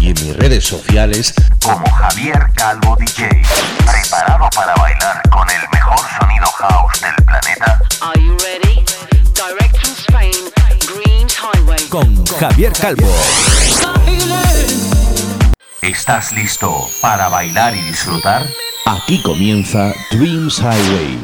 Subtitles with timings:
[0.00, 3.28] y en mis redes sociales como Javier Calvo DJ.
[3.28, 7.80] ¿Preparado para bailar con el mejor sonido house del planeta?
[8.00, 8.82] Are you ready?
[9.34, 10.52] Direct from Spain,
[10.86, 11.88] Dreams Highway.
[11.88, 13.14] Con Javier Calvo.
[15.82, 18.46] ¿Estás listo para bailar y disfrutar?
[18.86, 21.18] aquí comienza Dreams Highway.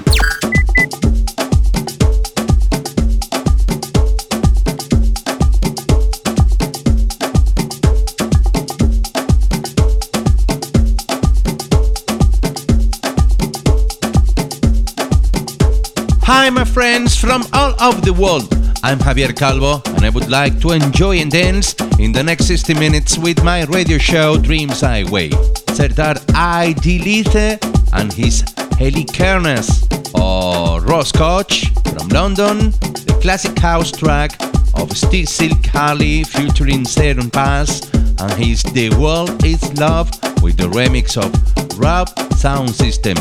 [16.29, 18.53] Hi, my friends from all over the world.
[18.83, 22.75] I'm Javier Calvo, and I would like to enjoy and dance in the next 60
[22.75, 25.31] minutes with my radio show Dreams Highway.
[25.71, 28.43] Serdar Aidilithe and his
[28.81, 32.73] Helicarnes, or oh, Ross Koch from London,
[33.07, 34.33] the classic house track
[34.75, 40.11] of Steve Silk Harley featuring Serum Pass, and his The World Is Love
[40.43, 41.31] with the remix of
[41.79, 43.17] Rap Sound System,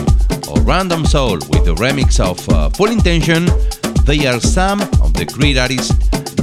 [0.50, 3.46] or Random Soul with the remix of uh, Full Intention.
[4.06, 5.94] They are some of the great artists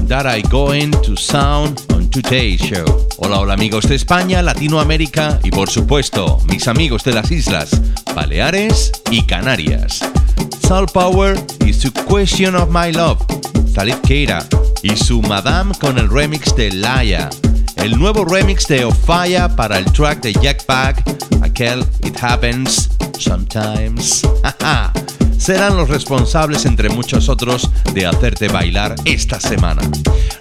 [0.09, 2.85] that I going to sound on today's show.
[3.19, 7.71] Hola, hola amigos de España, Latinoamérica y por supuesto mis amigos de las islas
[8.15, 10.01] Baleares y Canarias.
[10.67, 13.25] Soul Power y su Question of My Love,
[13.73, 14.45] Salif Keira
[14.83, 17.31] y su Madame con el remix de Laia.
[17.77, 20.65] El nuevo remix de Ofaya para el track de Jack
[21.43, 22.91] aquel It Happens
[23.23, 24.23] Sometimes.
[25.39, 29.83] serán los responsables, entre muchos otros, de hacerte bailar esta semana.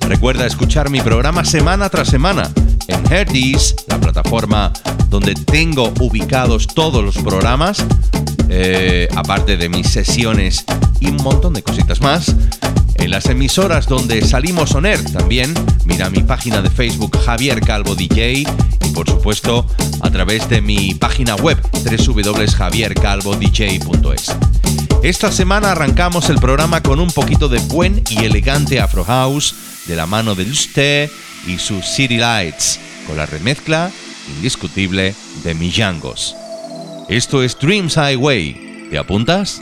[0.01, 2.51] Recuerda escuchar mi programa semana tras semana
[2.87, 4.73] en Herdis, la plataforma
[5.09, 7.85] donde tengo ubicados todos los programas,
[8.49, 10.65] eh, aparte de mis sesiones
[10.99, 12.35] y un montón de cositas más.
[12.95, 15.53] En las emisoras donde salimos Oner también,
[15.85, 18.45] mira mi página de Facebook Javier Calvo DJ
[18.83, 19.65] y por supuesto
[20.01, 24.35] a través de mi página web www.javiercalvodj.es.
[25.03, 29.55] Esta semana arrancamos el programa con un poquito de buen y elegante Afro House
[29.87, 31.09] de la mano de Lusté
[31.47, 33.89] y sus City Lights, con la remezcla
[34.35, 36.35] indiscutible de Millangos.
[37.09, 38.87] Esto es Dreams Highway.
[38.89, 39.61] ¿Te apuntas?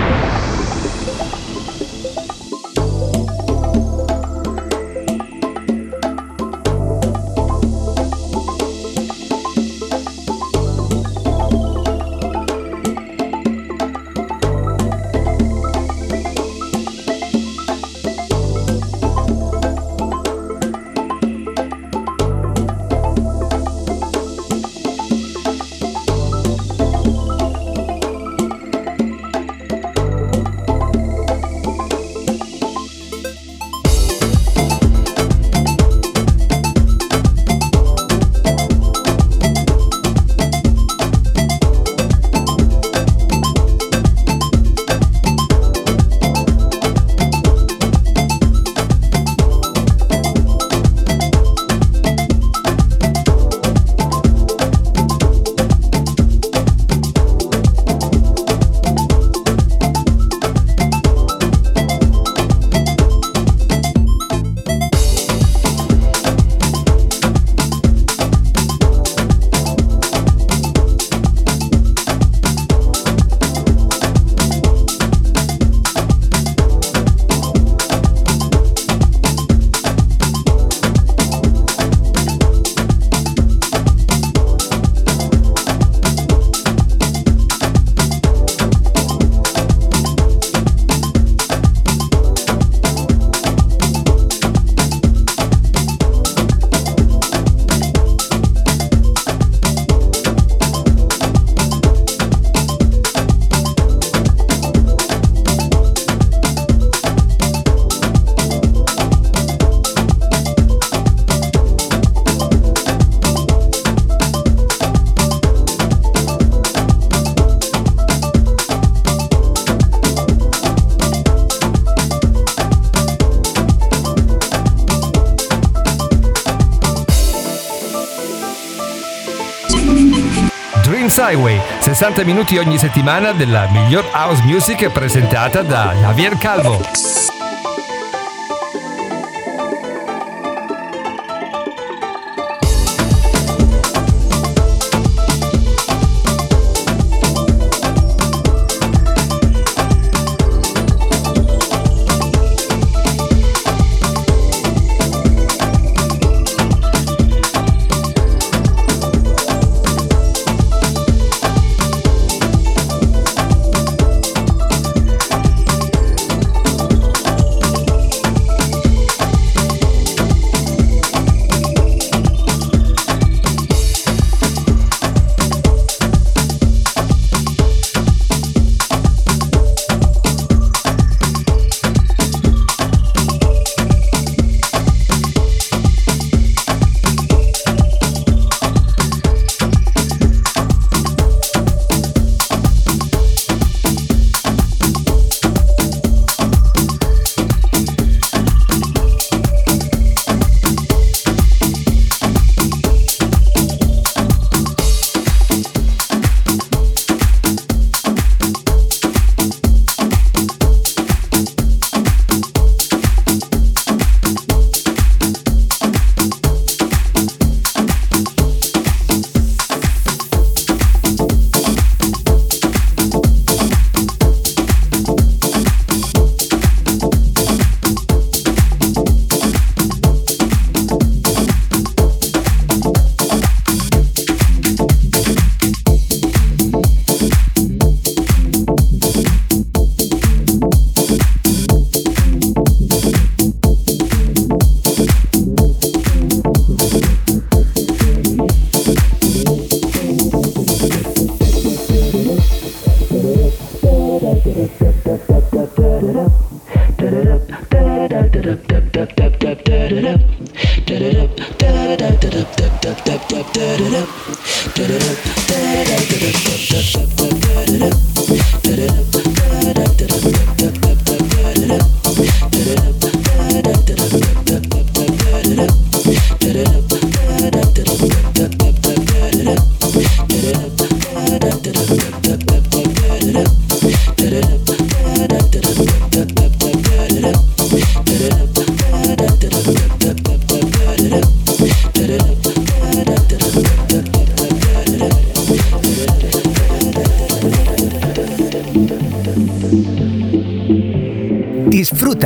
[131.11, 137.30] Dreams Highway, 60 minuti ogni settimana della miglior house music presentata da Javier Calvo.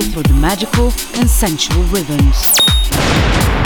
[0.00, 0.86] Travel through the magical
[1.18, 3.65] and sensual rhythms.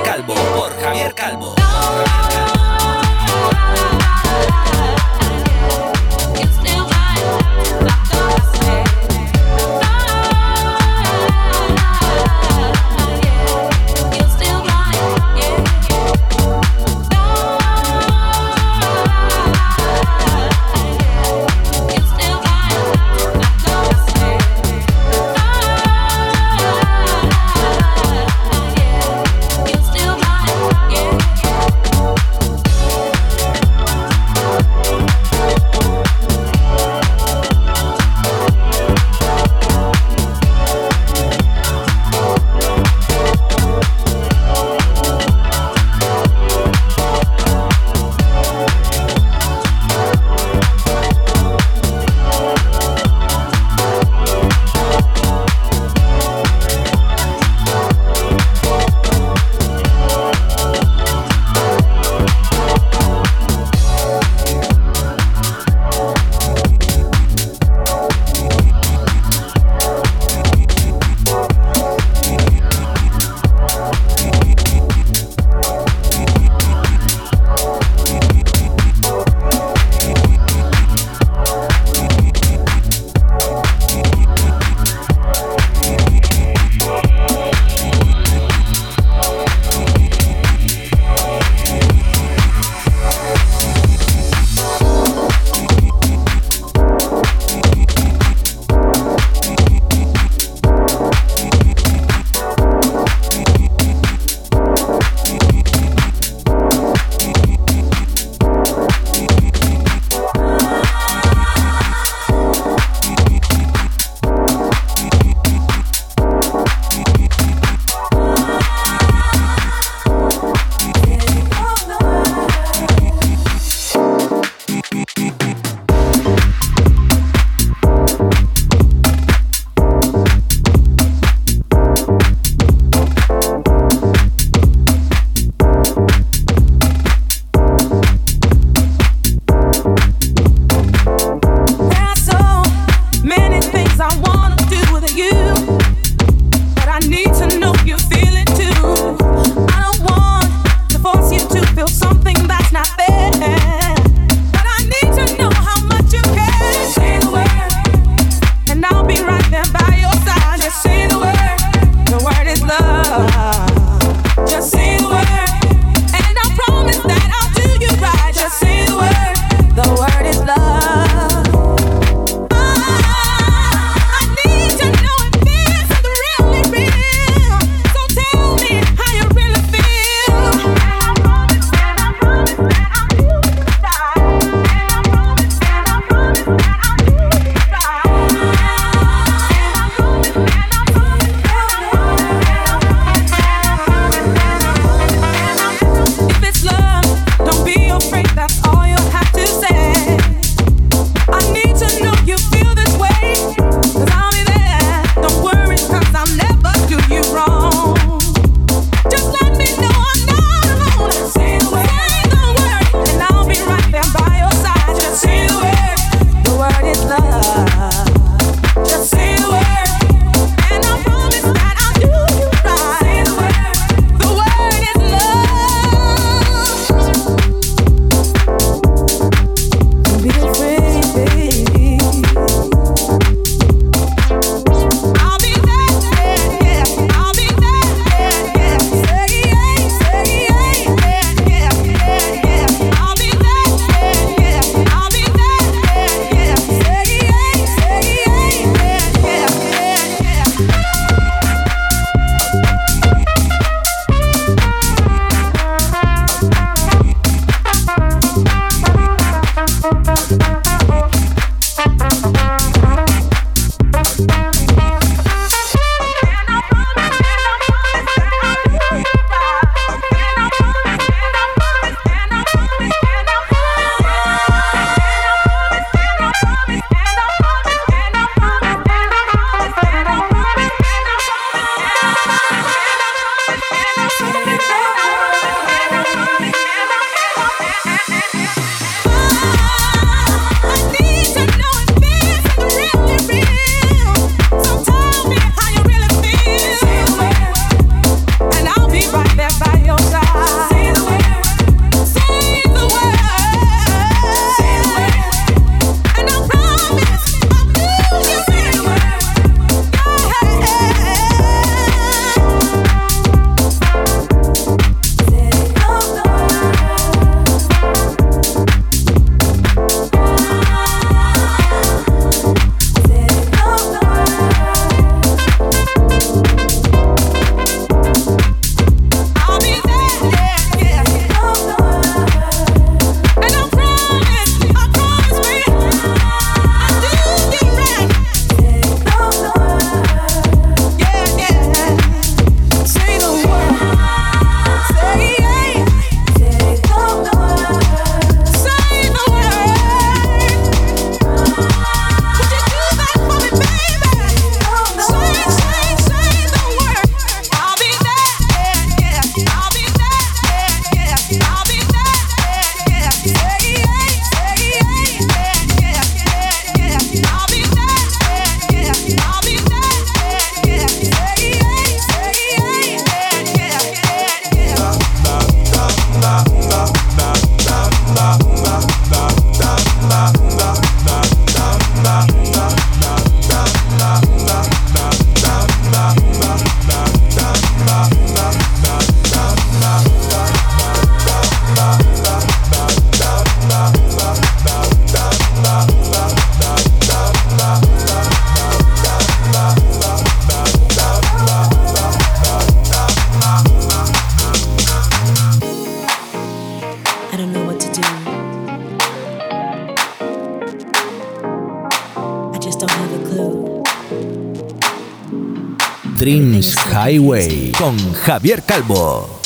[418.25, 419.41] Javier Calvo.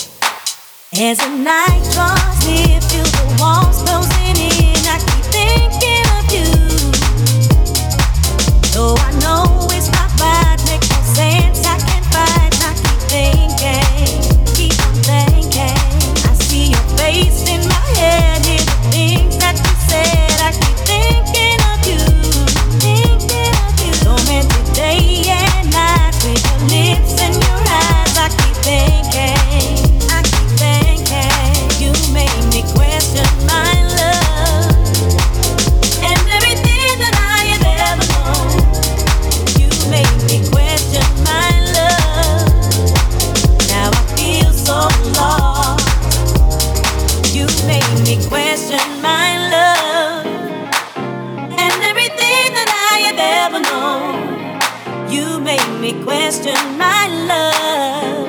[56.35, 58.27] Question my love.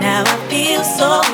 [0.00, 1.33] Now I feel so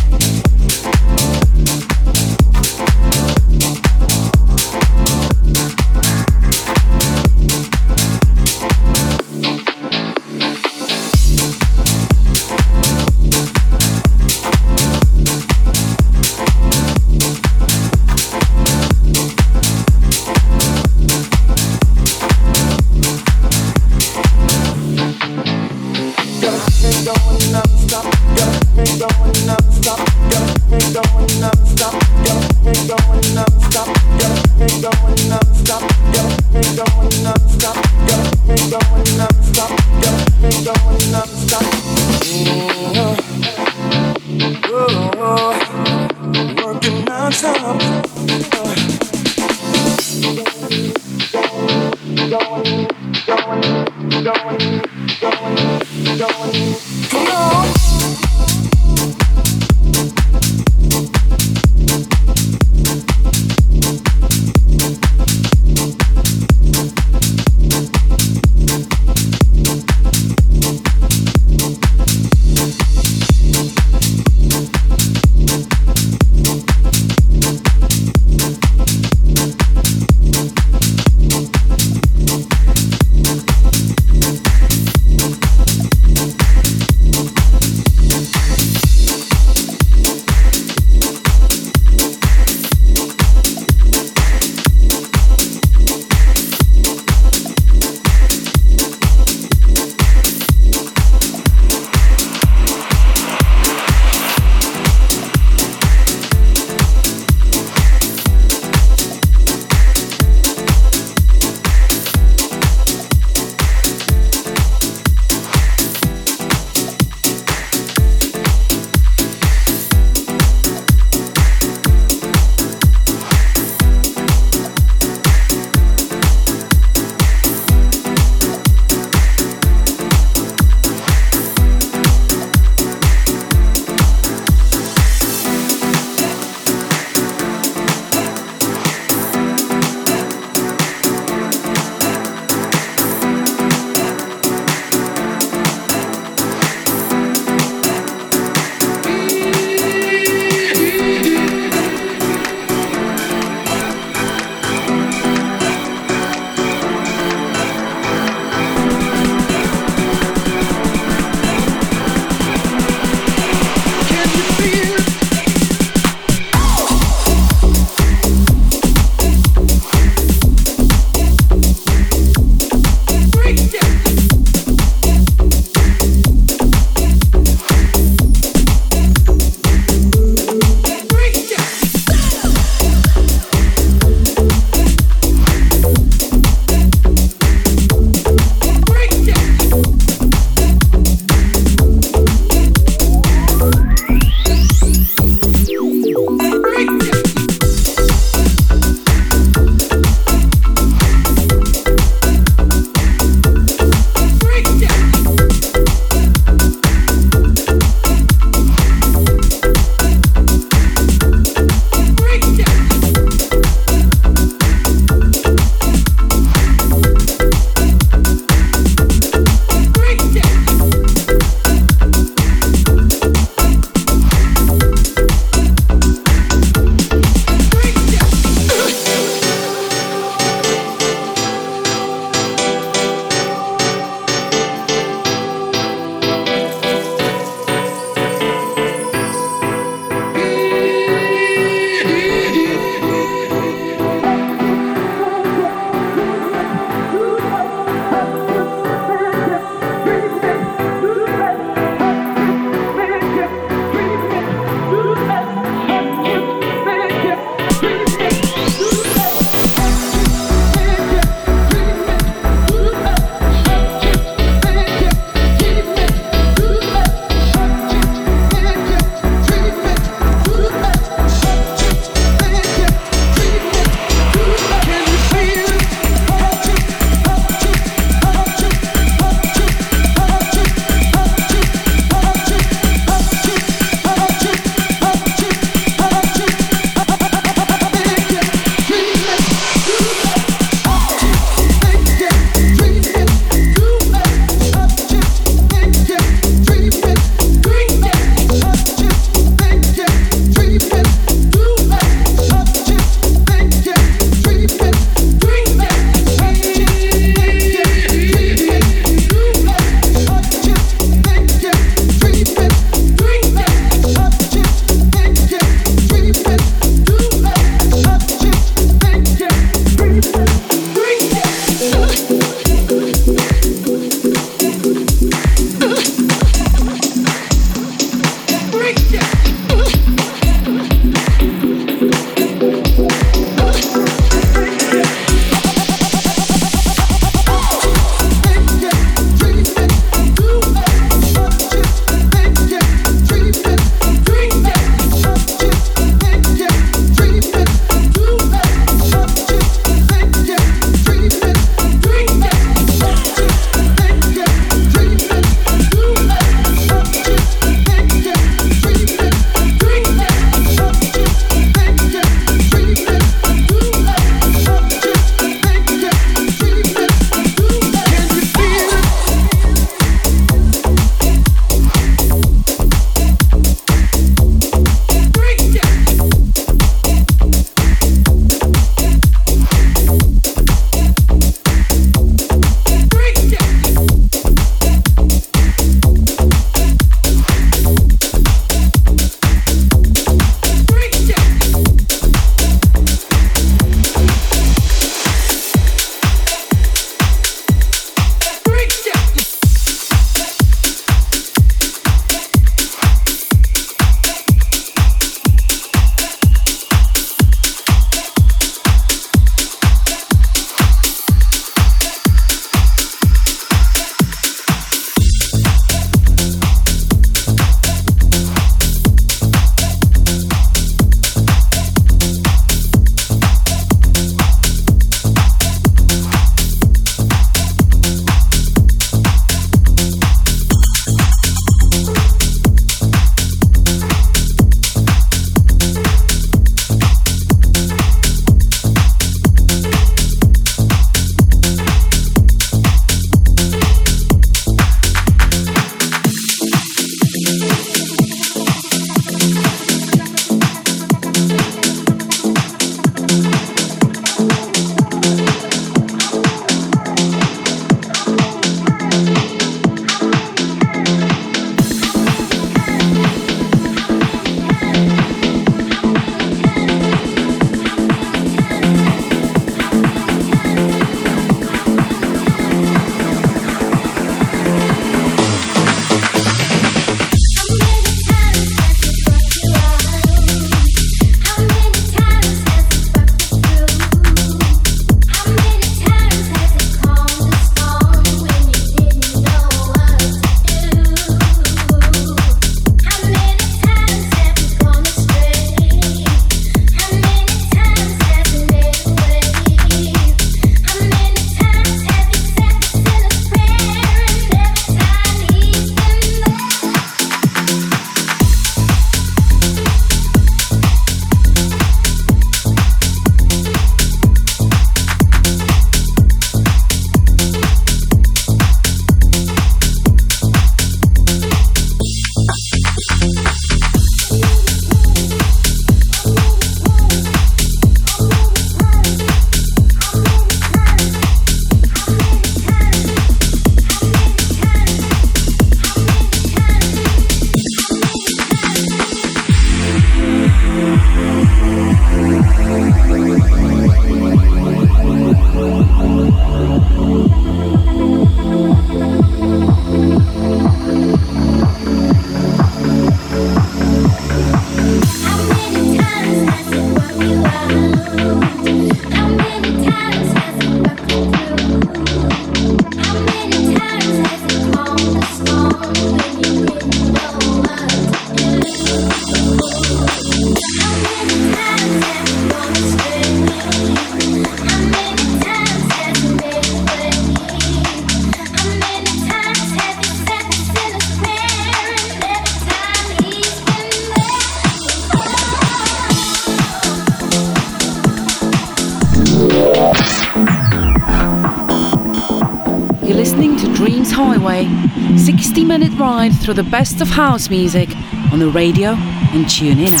[596.46, 597.88] Through the best of house music
[598.30, 598.90] on the radio
[599.34, 600.00] and tune in app.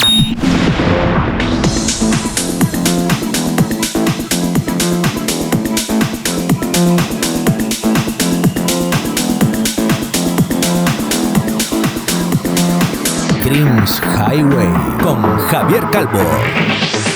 [13.42, 17.15] Dreams Highway con Javier Calvo.